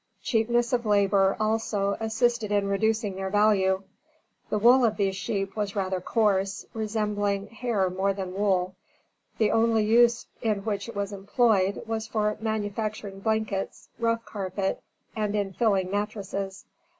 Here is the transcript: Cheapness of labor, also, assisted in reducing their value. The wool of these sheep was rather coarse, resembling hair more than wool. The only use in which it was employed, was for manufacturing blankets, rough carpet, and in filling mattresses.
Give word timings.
Cheapness 0.23 0.73
of 0.73 0.83
labor, 0.87 1.37
also, 1.39 1.95
assisted 1.99 2.51
in 2.51 2.67
reducing 2.67 3.15
their 3.15 3.29
value. 3.29 3.83
The 4.49 4.57
wool 4.57 4.83
of 4.83 4.97
these 4.97 5.15
sheep 5.15 5.55
was 5.55 5.75
rather 5.75 6.01
coarse, 6.01 6.65
resembling 6.73 7.45
hair 7.49 7.87
more 7.91 8.11
than 8.11 8.33
wool. 8.33 8.73
The 9.37 9.51
only 9.51 9.85
use 9.85 10.25
in 10.41 10.65
which 10.65 10.89
it 10.89 10.95
was 10.95 11.13
employed, 11.13 11.83
was 11.85 12.07
for 12.07 12.35
manufacturing 12.39 13.19
blankets, 13.19 13.89
rough 13.99 14.25
carpet, 14.25 14.81
and 15.15 15.35
in 15.35 15.53
filling 15.53 15.91
mattresses. 15.91 16.65